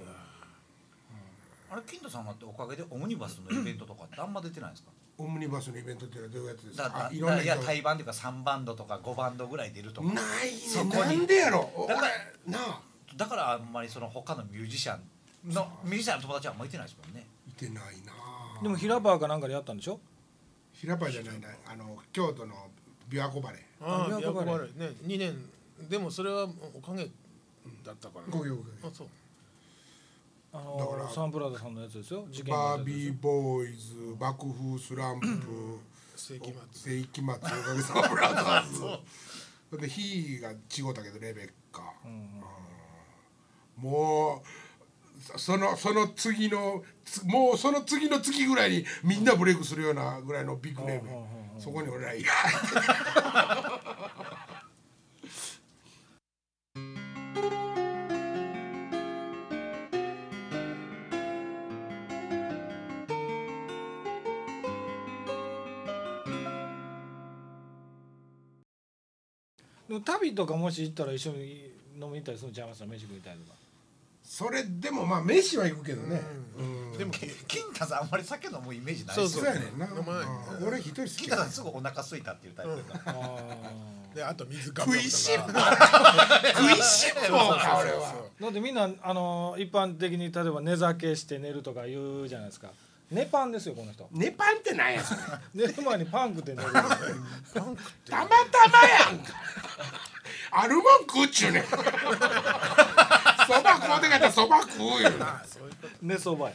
[1.71, 4.91] あれ金田さんはっておかげでオムニバスのイベントとかってあんま出てないんですか？
[5.19, 7.73] オムニバスのイベントっていうのはどういうやつですだかあいだだいやろんな人。
[7.73, 10.13] 対バンっていうか3バンドとか5バンドぐらい出るとか。
[10.13, 11.71] ないそこにねなんでやろ。
[11.77, 12.13] 俺だから
[12.53, 12.81] なあ。
[13.17, 15.01] だからあんまりその他のミュージシャン
[15.47, 17.27] のミュージシャンの友達はあんまりいてないですもんね。
[17.49, 18.13] いてないな
[18.63, 20.01] でも平場かなんかでやったんでしょ？
[20.73, 22.55] 平場じゃないなあの京都の
[23.09, 23.61] 琵琶湖バレー。
[23.85, 24.79] ああ琵琶湖バレー。
[24.79, 25.35] ね2年。
[25.89, 27.05] でもそれはおかげ
[27.85, 28.25] だったから。
[28.31, 29.09] ごめんごめんあそう。
[30.53, 32.27] あだからのサンプラザさんのやつですよ？
[32.49, 35.27] バービーボーイズ爆風スランプ
[36.17, 36.93] 世紀末。
[36.99, 38.73] 世紀末おかげさまブラザー
[39.73, 39.79] ズ。
[39.81, 40.55] で火が違
[40.89, 41.83] うたけどレベッカ、
[43.77, 44.47] もう
[45.25, 51.09] そそのその次のつもうその次の次ぐらいにみんなブレイクするようなぐらいのビッグネーム、
[51.59, 52.29] そこに俺らいや。
[69.89, 73.64] でも旅とかもし行ったら一緒に飲みに行ったりするんちゃいますか飯食いたりとか
[74.25, 76.23] それでもまあ飯は行くけどね。
[76.59, 76.63] う
[76.95, 76.99] ん。
[76.99, 77.29] でも金
[77.73, 79.17] 太さんあんまり酒飲むイメージない。
[79.17, 79.87] そうですよそうやねんな。
[79.87, 80.27] 飲まない。
[80.61, 80.69] うん。
[80.69, 81.29] 俺一人好き。
[81.29, 83.39] や金太さんすぐお腹空いたっていうタイプだからあ
[84.15, 85.47] であと水か食いしん坊。
[85.47, 88.15] 食いしん坊か俺は。
[88.41, 92.71] ーだってみんなあの一般的に例えば寝酒して寝るとか言うじゃないですか。
[93.11, 95.05] 寝パンですよこの人ネパンってなんや？
[95.05, 95.21] それ
[95.55, 96.73] 寝る前にパン食って寝る。
[96.73, 97.63] たまたま
[98.89, 99.35] やんか。
[100.51, 101.63] あるもん食うっちゅうねん
[103.47, 105.89] そば食うてかったらそば食うよあそういうこと。
[106.03, 106.55] 寝そばや。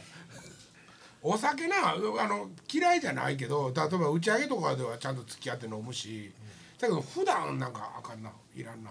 [1.22, 6.32] お酒なあの嫌いじゃないけど例えば打ち上げとかではちゃんと付き合って飲むし。
[6.78, 8.90] だけど普段なんかあかんないらんな。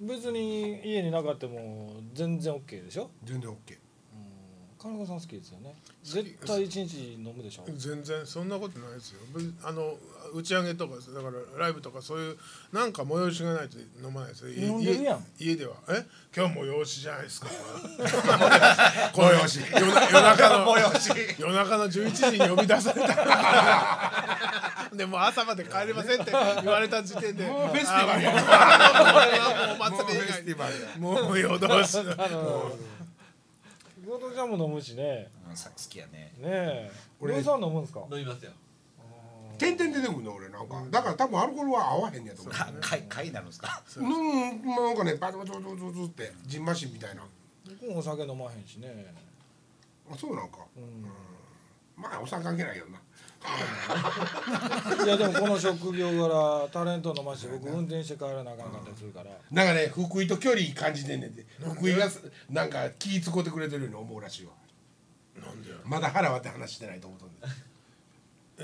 [0.00, 3.10] 別に家になかっても全然 OK でしょ？
[3.24, 3.78] 全然 OK
[4.86, 5.74] 金子さん好きですよね。
[6.04, 7.64] 絶対一日飲むでしょ。
[7.76, 9.20] 全然そんなことないですよ。
[9.32, 9.94] ぶあの
[10.32, 12.36] 打ち上げとかだからライブとかそういう
[12.72, 14.50] なんか催しがないと飲まないですよ。
[14.50, 15.24] い飲んでるやん。
[15.38, 15.74] 家家では。
[15.88, 16.04] え？
[16.34, 17.48] 今日催しじゃないですか。
[19.12, 24.36] 催し夜中の催し夜中の11時に呼び出された。
[24.96, 28.28] でもう朝まで帰れませんって言われた時点でもうフェスティバルも
[29.72, 31.98] うお祭りェスティバルやもう夜通し
[34.06, 35.28] あの後藤ちゃんも飲むしね。
[35.48, 36.32] うんさ好きやね。
[36.38, 36.90] ねえ。
[37.20, 38.00] 俺俺さん飲むんですか？
[38.10, 38.52] 飲みますよ。
[39.58, 40.82] 点々出てくるの俺なんか。
[40.90, 42.54] だから多分アルコールは合わへんねやと思う。
[42.54, 43.82] か貝貝になるんですか？
[43.96, 47.22] うんなんかねバタバタバタバタバタってジンマシンみたいな。
[47.80, 49.12] 僕もお酒飲まへんしね。
[50.10, 50.58] あそうなんか。
[50.76, 51.06] うん
[51.96, 52.98] まあお酒関係ないけどな。
[55.04, 59.30] いやでもこの職業柄タレント飲まして僕運転して帰らなあかんかったりするから。
[59.50, 62.08] なんかね福井と距離感じてんねんて福井が
[62.50, 64.52] なんか気使ってくれてるように思うらしいわ。
[65.40, 67.46] なんでよまだ腹割って話してないと思うとんで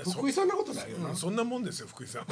[0.01, 1.09] 福井そんなことないよな。
[1.09, 2.25] うんそんなもんですよ福井さん。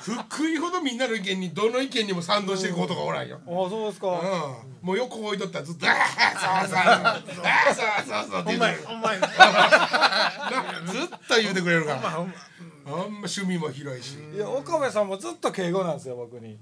[0.00, 3.40] 福井ほどみんなの意見にどの意見にも賛同してることがおらんよ。
[3.46, 4.08] ああそうですか。
[4.08, 4.86] うん。
[4.86, 7.44] もう横置いとったらずっと「ああそうそうそう。
[8.06, 9.20] そうそう」ってお言うて前お前。
[9.20, 9.28] な
[10.90, 11.96] ずっと言うてくれるから。
[11.96, 12.26] あん
[12.86, 14.18] ま趣味も広いし。
[14.34, 16.58] いや岡部さんもずっと敬語なんですよ僕に。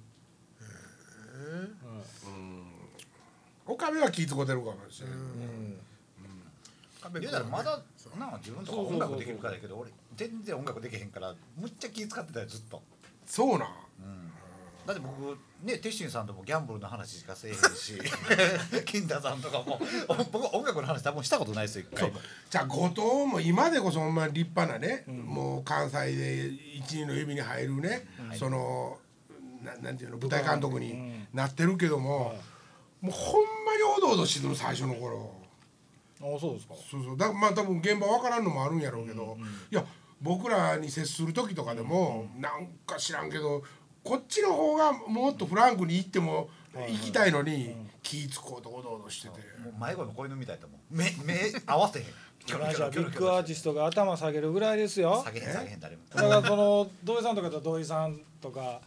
[3.64, 5.18] 岡部は気使ってるかもしれない
[7.20, 7.80] 言うたらまだ
[8.16, 12.82] な自分とか音楽できるからやけど俺全然音楽できへんからむっちゃ気使ってたよずっと。
[13.26, 13.68] そうなん。
[14.86, 17.98] だって僕ねテッシンさんともギャンブルの話しかせえへんし
[18.86, 22.10] 金田さんとかもお僕音楽の話多分したことないですよ一回。
[22.10, 22.18] も
[22.48, 28.06] じゃあ後藤も今でこそほんま立派なね、もう関西で一二の指に入るね、
[28.38, 28.98] その
[29.62, 32.34] ななんていうの舞台監督になってるけども、
[33.02, 35.37] もうほんまにおどおどしてる最初の頃
[36.22, 36.74] ああそうですか。
[36.74, 37.16] そうそう。
[37.16, 39.36] だまあ多分現場わからんのもあるんやろうけど、
[39.70, 39.84] いや
[40.20, 43.62] 僕らに接する時とかでも、なんか知らんけど
[44.02, 49.34] こっちの方がもっとフランクに行っても行きたいのに、気ぃつこうとおどおどしてて。
[49.62, 50.80] もう迷子の子犬みたいだもん。
[50.90, 51.34] 目目
[51.66, 52.06] 合わせへん。
[52.44, 55.22] キョロキョロキョロビッグアーティストが頭下げるぐらいですよ。
[55.24, 56.02] 下げへん下げへん誰も。
[56.14, 58.80] だからその土井さんとかと土井さんとか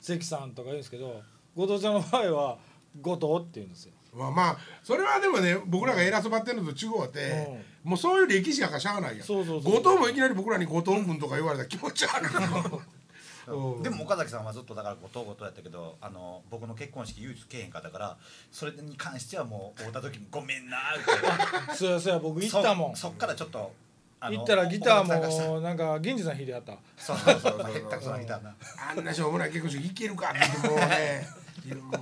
[0.00, 1.20] 関さんとか言うんですけど
[1.56, 2.58] 後藤ちゃんの場合は
[3.00, 9.26] 後藤って言うんですよまあまあそれはでもね僕らが偉そうばってんのと違うって、もうそういう歴史やからしゃあないやん。
[9.26, 9.72] そうそうそう。
[9.80, 12.28] 後藤もいきなり僕らに後藤君とか言われたら気持ち悪い
[13.48, 13.82] うん。
[13.82, 18.16] でも岡崎さんはずっとだから後藤後藤やったけどあの僕の結婚式唯一けえへんかったから
[18.52, 21.74] それに関してはもう会うた時に「ごめんな」って。
[21.76, 22.96] そやそや僕行ったもん。
[22.96, 23.72] そそっからちょっと
[24.20, 26.76] あの行ったらギターもなんか銀次さん弾いてやった。
[26.96, 27.76] そうそうそうそう。
[27.76, 28.54] へったくそなギターな。
[28.90, 31.28] あんなしょうもない結婚式いけるかって言ってもうね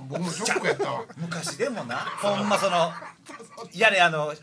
[0.09, 1.05] 僕もショックやったわ。
[1.17, 1.97] 昔でもな。
[1.97, 2.91] ほんまその
[3.73, 4.33] やれあの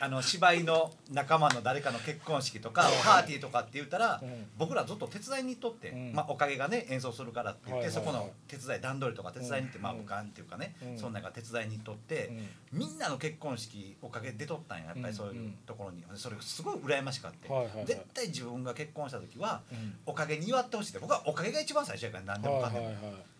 [0.00, 4.46] あの芝居の仲間の誰かの結婚式とかパーティーとかって言ったら、ん。
[4.58, 6.12] 僕らずっと手伝いに行っとって、うん。
[6.12, 10.98] まあ、おかげがね演奏するからって言って、そこの手伝い段取りとか手伝いに行って、まあうん武漢っていうかね、うん。
[10.98, 12.30] そんなんが手伝いに行っとって、
[12.72, 17.48] みんなの結婚式おかげで出とったんややっぱりそういうところに、それがすごい羨ましかって、
[17.84, 19.98] 絶対自分が結婚した時は、うん。
[20.06, 23.35] おかげに祝ってほしいって僕はおかげが一番最初やから何ではいもかんでも。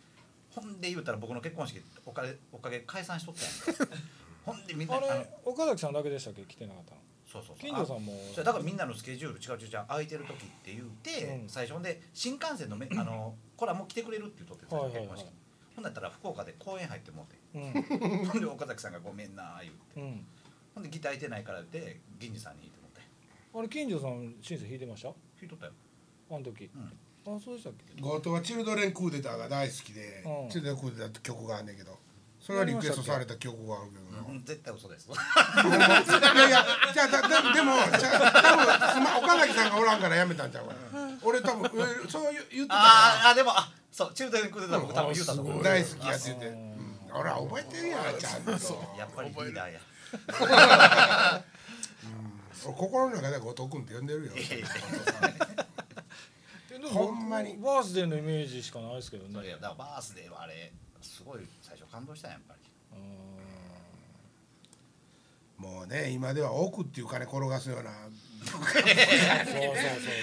[0.57, 3.97] ほんで言うたら僕の結婚式おかげおかげ解散しとったやんか。
[4.47, 6.43] ほんでみんなあれ岡崎さんだけでしたっけ？
[6.45, 7.01] 来てなかったの？
[7.31, 7.57] そうそうそう。
[7.59, 8.15] 金城さんも。
[8.37, 11.49] だからみんなのスケジュール違う違う違う空いてる時って言って、うん。
[11.49, 15.03] 最初で新幹線のめ あのコラも来てくれるって言うとってはいはいはい。
[15.03, 15.33] 結婚式。
[15.77, 17.59] ほんだったら福岡で公演入ってもうて。
[17.59, 18.25] うん。
[18.31, 20.01] ほんで岡崎さんが「ごめんな」言って。
[20.01, 20.27] うん。
[20.75, 23.01] ほんでギターいてないからって銀次さんに弾いてもって。
[23.59, 25.09] あれ金城さんシンセ弾いてました？
[25.09, 25.73] 弾いとったよ。
[26.31, 26.65] あの時。
[26.75, 26.99] うん
[27.35, 28.01] あそうでしたっけ？
[28.03, 30.51] 後藤はチルドレンクーデターが大好きで、うん。
[30.51, 31.99] チルドレンクーデターって曲があんねんけど
[32.41, 34.05] それはリクエストされた曲があるけど。
[34.23, 35.09] な、うん絶対嘘です。
[35.09, 35.17] いや
[36.49, 41.19] いやじゃあだだでもじゃあ多分すま岡崎さんがおらんからやめたんちゃうかな。
[41.23, 45.65] 俺多分えそう言言ってたかあーあでもあそうチルドレンクーデター僕多分言うたと思う。
[45.65, 47.09] ら大好きやって言って、うん。
[47.11, 48.51] ほら覚えてるやんちゃんと。
[48.99, 49.81] やっぱりリーダーや。
[50.41, 51.45] 俺
[52.77, 54.33] 心の中では後藤君って呼んでるよ。
[54.37, 54.69] えでも
[56.91, 57.57] ほんまに。
[57.57, 59.31] バースデーのイメージしかないですけどね。
[59.35, 62.67] それだからバースデーはあれすごい最初感動したんややっぱり。
[65.59, 67.91] もうね今では億っていう金転がすような。
[68.45, 68.83] そうそうそ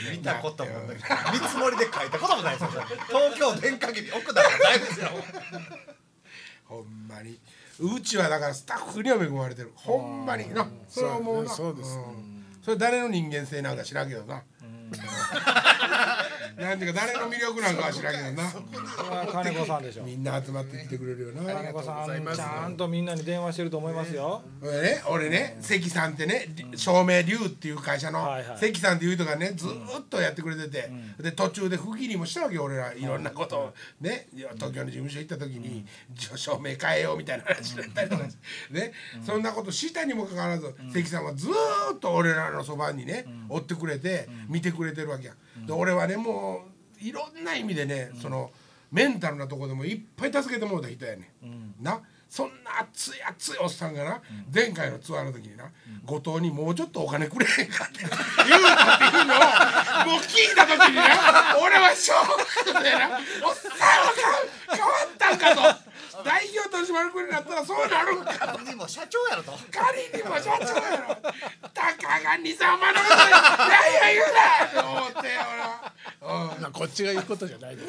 [0.10, 0.95] う見たこともない。
[1.34, 2.82] 見積もりで書いたこともないですよ。
[3.08, 5.10] 東京電限り奥だからないですよ。
[6.65, 7.39] ほんまに。
[7.80, 9.71] うちはだからスタッフには恵まれてる。
[9.76, 10.54] ほんまに。
[10.54, 11.49] なそれは思うな。
[11.49, 12.45] そうですん。
[12.62, 14.43] それ誰の人間性なんか知らんけどな
[16.58, 18.52] なんていうか誰の魅力なんかは知らんけどな。
[19.32, 20.04] 金子さんでしょ。
[20.04, 21.54] みんな集まってきてくれるよな。
[21.54, 24.44] 金子さんちゃんとみんなに電話してると思いますよ。
[24.62, 28.58] 俺ね俺ね関さんってね照明龍っていう会社のはいはい。
[28.58, 33.74] 関さんっていう人がねずーっとやってくれててで途中で不義理もしたわけよ俺らいろんなことを。
[34.02, 35.86] ね東京の事務所行った時に
[36.36, 38.24] 照明変えようみたいな話だったりとか
[38.72, 38.94] ね
[39.26, 45.34] そんなことしたにもかかわらず関さんはずーっと俺らのそばにね追ってくれて見てくれてるわけや
[45.66, 46.66] で俺はねも
[47.02, 48.52] ういろんな意味でねその
[48.92, 51.32] メンタルなとこでもいっぱい助けてもらった人やね
[51.82, 52.02] な。
[52.30, 54.20] そんな熱い熱いおっさんがな、
[54.52, 55.66] 前回のツアーの時にな、
[56.04, 58.00] 後藤にもうちょっとお金くれへんかって。
[58.00, 63.20] 言うたっていうのをもう聞いた時にな俺はショックでな。
[63.46, 64.13] おっさんは
[64.72, 65.83] 変わったんかと
[66.23, 68.47] 代表取締役になったらそうなるんか。
[68.54, 69.54] とにも社長やろと。
[69.71, 71.15] 仮にも社長やろ。
[71.73, 73.19] たかが23万のことい
[73.71, 73.80] や
[74.12, 74.34] いや言う
[74.76, 74.82] な。
[74.82, 75.91] と思って俺は。
[76.21, 76.26] う
[76.60, 76.62] ん。
[76.62, 77.76] まあこっちが言うことじゃない。
[77.76, 77.88] です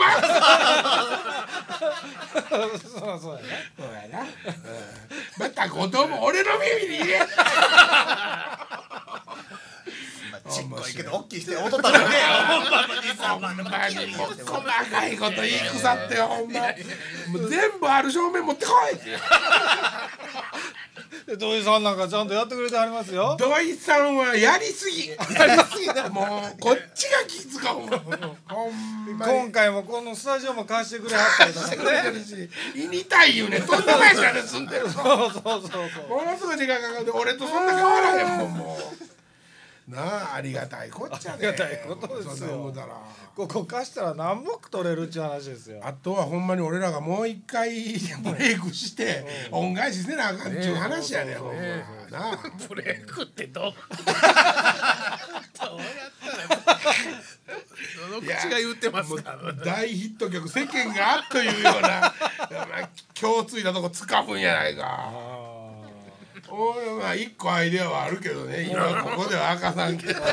[2.90, 3.20] そう。
[3.20, 3.86] そうやねそう。
[3.92, 4.28] やな、うん、
[5.38, 7.18] また後藤も俺の耳に入れ。
[7.18, 8.63] まあ
[10.54, 12.04] ちっこいけど大きい人踊ったらね。
[13.18, 13.56] ほんまに。
[13.56, 16.60] 細かいこと言い腐ってよほんま。
[16.60, 16.66] も
[17.46, 19.04] う全部ある正面持ってこいって。
[21.26, 23.34] で土井さんなんかちゃんとやってくれてはりますよ。
[23.38, 25.08] 土井さんはやりすぎ。
[25.08, 26.10] やりすぎだ。
[26.10, 27.76] もうこっちが気使う
[29.06, 33.60] 今回もこのスタジオも貸してくれはったりしてくれてるし言いたいよね。
[33.60, 36.08] とんでもない人で住んでるそうそうそうそう。
[36.08, 38.78] ものすごい時間かかって俺とそんな変わらへんもんもう。
[38.78, 38.83] な
[40.34, 41.46] あありがたいこっちゃね。
[41.48, 42.72] ありがたいことですよ。
[43.36, 45.80] ここ貸したら何目取れるっちゅう話ですよ。
[45.82, 47.70] あとはほんまに俺らがもう一回
[48.22, 51.62] ブレイクして恩返しせなあかんっちゅう話やねほんま
[52.18, 52.32] な。
[52.32, 53.72] あブレイクってどう？
[53.94, 56.12] どうやっ
[56.64, 56.78] たら
[58.08, 59.36] どの口が言ってますか？
[59.64, 62.12] 大ヒット曲世間があっというようなま
[62.82, 62.88] あ
[63.20, 64.82] 今日ついたとこ掴むんやないか。
[64.86, 65.53] あ
[66.50, 70.20] 俺まあ一個アイデアはあるけどね今 ここでは明かさんけど。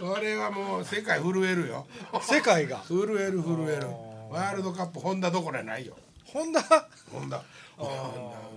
[0.00, 1.86] これはもう世界震えるよ。
[2.12, 2.78] ー世界が？
[2.88, 3.86] 震える震える。
[4.28, 5.96] ワールドカップホンダどころやないよ。
[6.24, 6.60] ホンダ？
[7.12, 7.40] ホンダ。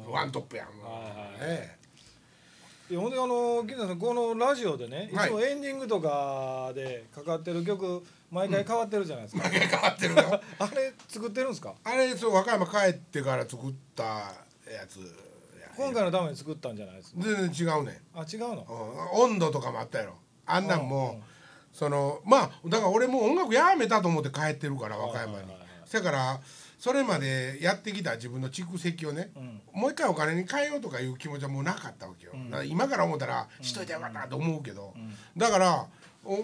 [0.10, 1.78] ワントップやんはいね
[2.90, 5.30] いやほんであの金田さんこのラジオでねいはい。
[5.30, 10.42] つもエンディングとかでかかってる曲毎回変わってるじゃないですか、毎回変わってるよ。
[10.60, 11.74] あれ作ってるんですか？
[11.84, 14.32] あれそう和歌山帰ってから作ったや
[14.90, 15.00] つ。
[15.00, 15.06] や
[15.78, 17.22] 今回のために作ったんじゃないですか？
[17.22, 18.20] 全然違うねん。
[18.20, 18.66] あ違うの？
[19.14, 19.34] うん。
[19.34, 20.16] 温度とかもあったやろ。
[20.46, 21.22] あんなんも
[21.72, 25.48] そのまあだから俺もう音楽やめたと思って帰ってるから和歌山に。
[25.92, 26.40] だから
[26.80, 29.32] それまでやってきた自分の蓄積をね、
[29.74, 34.94] もう一回お金に変えようとかいう気持ちはもうなかったわけよ、だから今から思ったらしといてよかったと思うけど、
[35.38, 35.88] だから
[36.24, 36.44] お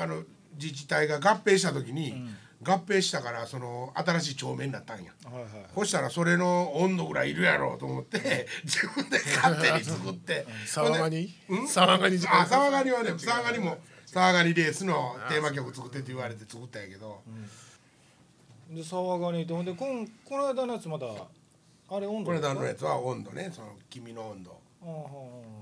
[0.00, 0.22] あの
[0.54, 2.14] 自治体が合併した時に、
[2.62, 5.12] 合併したからその新しい町名になったんや。
[5.24, 5.44] はいはい
[5.74, 10.46] そしたらそれの温度ぐらいいるやろうと思って 自分で勝手に作って。
[10.66, 11.68] 沢ガニうん？
[11.68, 17.22] 沢ガニあ沢ガニはね沢ガニも沢ガニレースのテーマ曲作ってって言われて作ったんやけど。
[18.70, 21.06] で沢ガニとほんでこんこの間のやつまだ
[21.90, 22.26] あれ温度？
[22.26, 24.60] これですかのやつは温度ねその君の温度。
[24.82, 25.08] ああはあは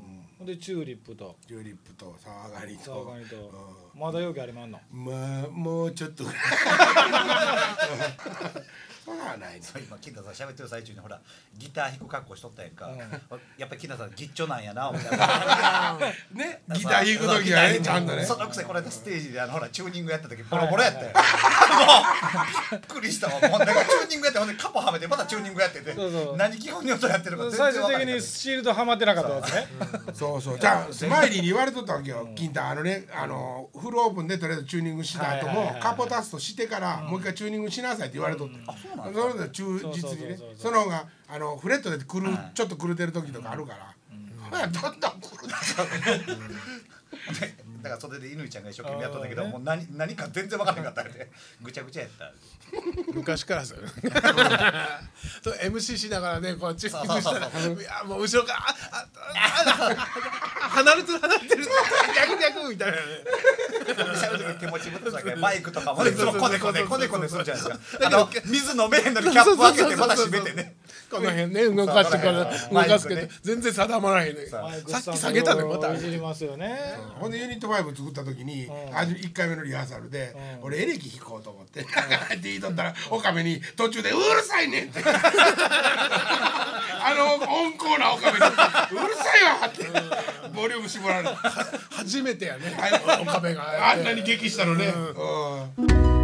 [0.02, 0.05] あ
[0.44, 1.36] でチューリップと。
[1.48, 2.84] チューリップと沢ガニと。
[2.84, 3.36] 沢ガニと。
[3.94, 4.78] まだ容器ありまんの？
[4.92, 6.24] まあもうちょっと
[9.06, 9.58] そんないね。
[9.60, 11.20] そう今金田さん喋ってる最中にほら
[11.56, 12.90] ギター弾く格好しとったやんか、
[13.56, 15.08] やっぱり金田さんギッチョなんやな思って。
[16.34, 18.24] ねギター弾く時はねちゃんとね。
[18.24, 21.18] そのくせこれでステージであのほらチューニングやった時ボロボロやったよ、 も
[22.72, 23.34] うびっくりしたわ。
[23.34, 25.94] もうなんかチューニングやってほんでカポはめてまたチューニングやってて。
[25.94, 26.36] そうそう。
[26.36, 29.68] 何基本に音やってるか全最終然分からない的にシールドはまってなかったやつね。
[30.12, 30.42] そう。
[30.42, 32.28] そうじゃあスマイリーに言われとったわけよ。
[32.34, 38.72] 金太あのねあのフルオープンでとりあえずチューニングした後もはいはいはいはいカポタストしてからもう一回チューニングしなさいって言われとってあ
[39.04, 40.38] そうなんそれで忠実にね。
[40.56, 42.52] その方があのフレットでくるはい。
[42.54, 43.94] ちょっと狂ってる時とかあるから。
[44.50, 45.56] ほやどんどん狂ってだ
[47.88, 51.30] だから袖で乾ちゃんが一生懸命やっとったけどもう何何か全然分からなかったって。
[51.62, 52.32] ぐちゃぐちゃやった
[53.14, 53.80] 昔からそれ
[55.42, 57.50] そう MC しながらねこうチュそうッそうそうそう。
[57.50, 61.66] したらいやもう後ろからああああ離れてる離れてる。
[62.16, 63.02] 逆逆みたいなね。
[64.18, 65.36] しゃべる時手持ちぶっとだけ。
[65.36, 68.06] バイクとかもねいつもコネコネコネコネするじゃないですか。
[68.06, 70.76] あの水飲めへんのにキャップ開けてまた閉めてね
[71.10, 75.94] この辺ね動かしてから動かすけど全然定まらへんねさっき下げたねまた。
[75.94, 76.76] いじりますよね
[77.18, 78.72] ほんでユニット5作った時に、うん。
[78.96, 80.66] あ1回目のリハーサルで、うん。
[80.66, 81.90] 俺エレキ弾こうと思って、 って
[82.42, 85.02] 言いとったら岡部に途中で「うるさいねん」って。
[86.98, 88.44] あの温厚な岡部に
[89.04, 89.84] 「うるさいわ」って
[90.52, 91.34] ボリューム絞られて
[91.90, 93.22] 初めてやねはい。
[93.22, 93.90] 岡部が。
[93.92, 96.15] あんなに激したのね、うん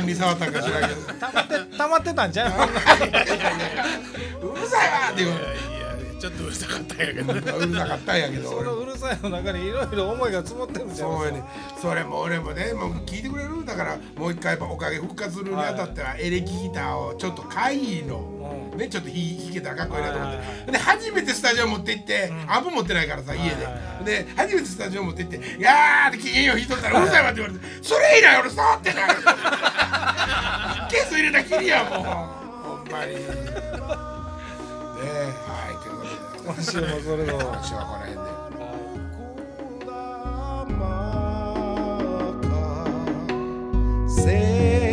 [0.00, 1.02] うん何が勘に触ったんか知らんけど。
[1.20, 2.56] 溜まって溜まってたんじゃん う
[4.56, 5.40] るさいわって言ういや
[6.22, 7.32] ちょっとうるさかったんやけど。
[7.32, 8.48] うるさかったんやけど。
[8.48, 11.38] そ俺のうるさいの中にいろいろ思いが詰まってるんじゃそうやね。
[11.38, 11.46] ないで
[11.82, 13.64] それも俺もねもう聞いてくれる？
[13.64, 18.20] だからもう一回おかげ復活するにあたってはエレキギターをちょっと買いの、
[18.72, 18.78] うん。
[18.78, 23.50] ねちょっと弾弾けたらかっこいいなと思って、で初めてスタジオ持って行って、アンプ持ってないからさ家
[24.04, 29.08] で、で初めてスタジオ持って行って「いやー」って機嫌よう弾いとったら「うるさいわ」って言われてそれ以来俺触ってない
[30.88, 32.04] ケース入れたきりやもうほ
[32.84, 33.14] んまに
[35.02, 35.91] ねえはい
[36.44, 38.52] 今週もそれぞれ今はこの辺で。
[44.22, 44.91] say